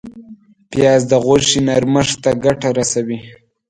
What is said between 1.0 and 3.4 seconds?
د غوښې نرمښت ته ګټه رسوي